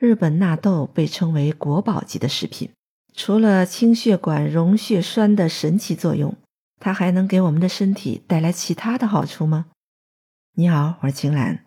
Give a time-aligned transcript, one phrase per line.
[0.00, 2.70] 日本纳豆被称为国宝级的食品，
[3.14, 6.34] 除了清血管、溶血栓的神奇作用，
[6.80, 9.66] 它还能给我们的身体带来其他的好处吗？
[10.54, 11.66] 你好，我是青兰，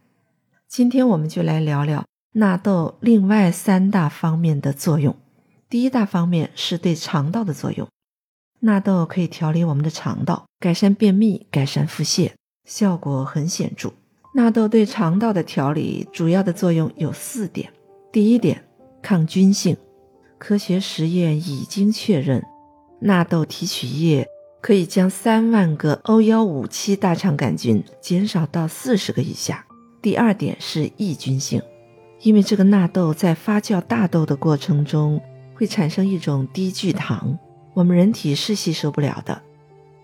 [0.68, 5.16] 今天我们就来聊聊纳豆另外三大方面的作用。
[5.70, 7.88] 第一大方面是对肠道的作用，
[8.62, 12.32] 纳豆可以调理我们的肠道，改善便秘，改善腹泻，
[12.68, 13.94] 效果很显著。
[14.34, 17.72] 纳豆对肠道的调理主要的作用有四点。
[18.14, 18.64] 第一点，
[19.02, 19.76] 抗菌性。
[20.38, 22.44] 科学实验已经确认，
[23.00, 24.28] 纳豆提取液
[24.62, 29.66] 可以将三万个 O 幺五七大肠杆菌减少到四十个以下。
[30.00, 31.60] 第二点是抑菌性，
[32.22, 35.20] 因为这个纳豆在发酵大豆的过程中
[35.56, 37.36] 会产生一种低聚糖，
[37.74, 39.42] 我们人体是吸收不了的。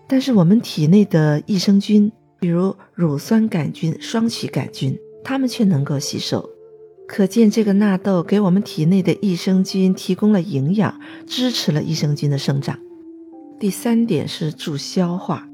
[0.08, 6.50] 但是我们体内的益生菌，比如乳酸杆菌、双歧杆菌，它们却能够吸收。
[7.12, 12.78] 可见，这个纳豆给我们体内的益生菌提供了营养，支持了益生菌的生长。
[13.58, 15.48] 第三点是助消化，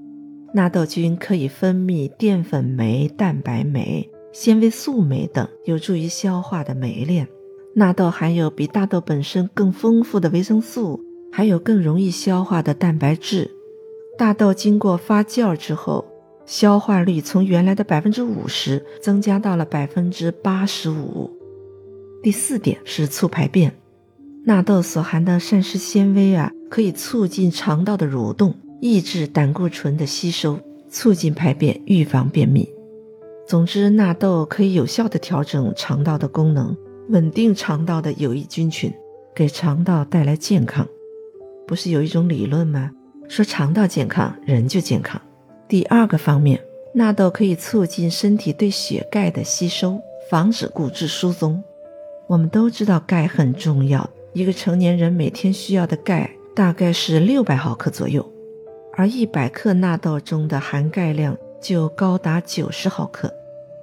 [0.53, 7.27] 纳豆菌可以分泌淀粉酶、蛋白酶、纤维素酶等，有助于消化的酶链。
[7.75, 11.01] 纳豆含有比大豆本身更丰富的维生素，
[11.33, 13.51] 还有更容易消化的蛋白质。
[14.19, 16.05] 大豆经过发酵之后，
[16.45, 21.31] 消化率从原来的百分之五十增加到了百分之八十五。
[22.23, 23.73] 第四点是促排便，
[24.45, 30.59] 纳豆所含的膳食纤维啊，可以促进肠道的蠕动，抑制胆固醇的吸收，
[30.91, 32.69] 促进排便，预防便秘。
[33.47, 36.77] 总之，纳豆可以有效的调整肠道的功能，
[37.11, 38.93] 稳定肠道的有益菌群，
[39.33, 40.85] 给肠道带来健康。
[41.65, 42.91] 不是有一种理论吗？
[43.29, 45.21] 说肠道健康，人就健康。
[45.69, 46.61] 第二个方面，
[46.93, 51.63] 纳豆可以促进身体对血钙的吸收，防止骨质疏松。
[52.29, 58.29] 我们都知道钙很重要，一个成年人每天需要的钙大概是六百毫克左右，
[58.95, 63.33] 而一百克纳豆中的含钙量就高达九十毫克。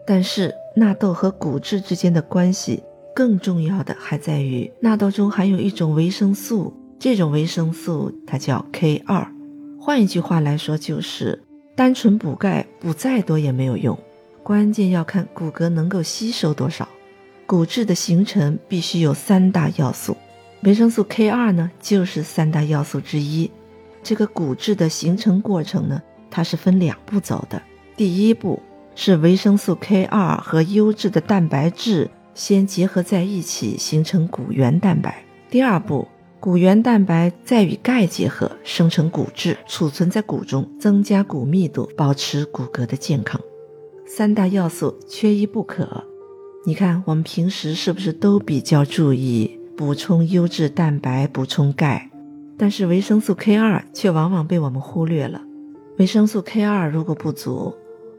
[0.06, 2.84] 但是纳豆和骨质之间的关系
[3.16, 9.26] 更重要的还在于纳豆中含有一种维生素，这种维生素它叫 K 二。
[9.80, 11.42] 换一句话来说，就是
[11.76, 13.98] 单纯补钙补再多也没有用，
[14.44, 16.86] 关键要看骨骼能够吸收多少。
[17.46, 20.16] 骨质的形成必须有三大要素，
[20.64, 23.50] 维生素 K 二呢就是三大要素之一。
[24.02, 27.62] 这个骨质的形成过程呢，它是分两步走的。
[27.96, 28.62] 第一步
[28.96, 35.24] 是维生素 K 二和优质的蛋白质先结合在一起，形成骨原蛋白。
[35.50, 36.08] 第二步，
[36.40, 43.40] 骨原蛋白再与钙结合，生成骨质，储存在骨中，增加骨密度，保持骨骼的健康。
[44.06, 46.04] 三大要素缺一不可。
[46.66, 52.10] 你看，我们平时是不是都比较注意补充优质蛋白、补充钙？
[52.58, 55.42] 但是维生素 K 二却往往被我们忽略了。
[55.98, 57.74] 维生素 K 二如果不足，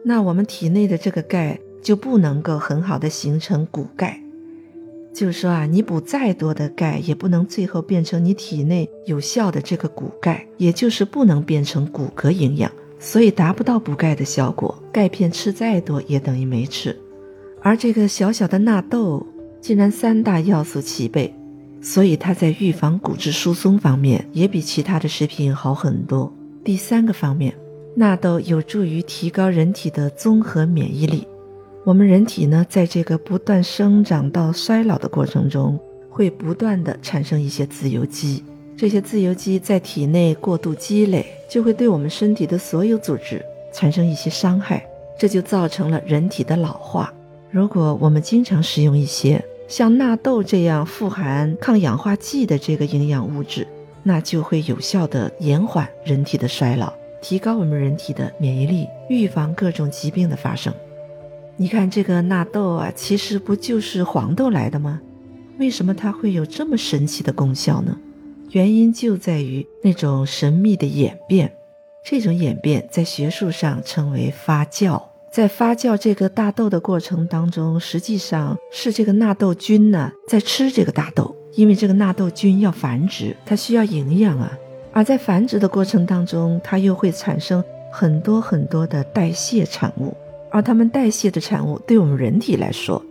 [0.04, 4.20] 那我们体内的这个钙就不能够很好的形成骨钙。
[5.14, 14.76] 就是说啊，你补再多的钙，也不能最后变成你体内有效的这个骨钙，也就是不能变成骨骼营养，所以达不到补钙的效果。
[14.92, 16.94] 钙片吃再多也等于没吃。
[17.64, 19.26] 而这个小小的纳豆
[19.58, 21.34] 竟然三大要素齐备，
[21.80, 26.30] 所以它在预防骨质疏松方面也比其他的食品好很多。
[26.62, 27.54] 第三个方面，
[27.96, 31.26] 纳豆有助于提高人体的综合免疫力。
[31.84, 35.80] 我们人体呢，在这个不断生长到衰老的过程中，
[36.10, 38.44] 会不断的产生一些自由基，
[38.76, 43.42] 这些自由基在体内过度积累，就会对我们身体的所有组织
[43.72, 44.86] 产生一些伤害，
[45.18, 47.10] 这就造成了人体的老化。
[47.54, 53.64] 如果我们经常食用一些像纳豆这样富含抗氧化剂的这个营养物质，
[54.02, 56.92] 那就会有效的延缓人体的衰老，
[57.22, 60.74] 提高我们人体的免疫力，预防各种疾病的发生。
[61.56, 65.00] 你看这个纳豆啊，其实不就是黄豆来的吗？
[65.58, 67.96] 为什么它会有这么神奇的功效呢？
[68.50, 71.52] 原因就在于那种神秘的演变，
[72.04, 75.00] 这种演变在学术上称为发酵。
[75.34, 84.56] 在发酵这个大豆的过程当中，实际上是这个纳豆菌呢在吃这个大豆，因为这个纳豆菌要繁殖，它需要营养啊。
[84.92, 87.60] 而在繁殖的过程当中，它又会产生
[87.90, 90.16] 很多很多的代谢产物，
[90.52, 93.04] 而它们代谢的产物对我们人体来说，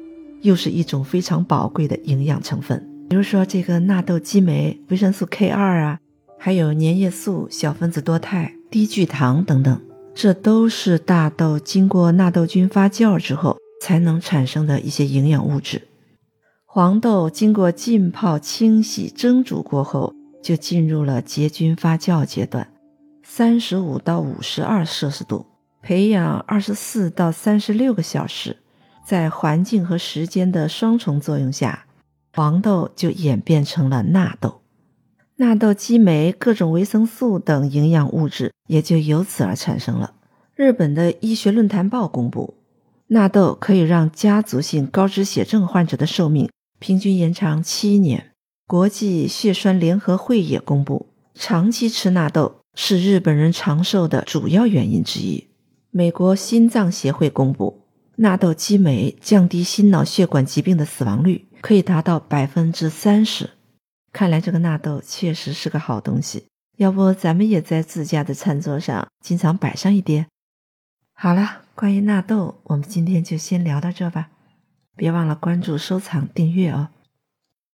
[0.43, 2.81] 又是一种非常宝贵的营养成分。
[3.09, 5.99] 比如说这个纳豆激酶、维生素 K 二啊，
[6.39, 9.77] 还有粘液素、小分子多肽、低聚糖等等。
[10.15, 15.87] 这都是大豆经过纳豆菌发酵之后才能产生的一些营养物质。
[16.65, 22.67] 黄豆经过浸泡、清洗、蒸煮过后，就进入了结菌发酵阶段，
[23.23, 25.45] 三十五到五十二摄氏度，
[25.81, 28.57] 培养二十四到三十六个小时，
[29.05, 31.85] 在环境和时间的双重作用下，
[32.33, 34.62] 黄豆就演变成了纳豆。
[35.43, 40.13] 纳豆激酶、各种维生素等营养物质也就由此而产生了。
[40.55, 42.53] 日本的医学论坛报公布，
[43.07, 46.49] 纳豆可以让家族性高脂血症患者的寿命。
[46.79, 48.31] 平均延长七年。
[48.65, 55.49] 国际血栓联合会也公布，长期吃纳豆是日本人长寿的主要原因之一。
[55.91, 57.81] 美国心脏协会公布，
[58.15, 63.49] 纳豆激酶降低心脑血管疾病的死亡率可以达到百分之三十。
[64.13, 66.45] 看来这个纳豆确实是个好东西，
[66.77, 70.27] 要不咱们也在自家的餐桌上经常摆上一碟。
[71.13, 74.29] 好了，关于纳豆，我们今天就先聊到这吧。
[74.95, 76.89] 别忘了关注、收藏、订阅哦！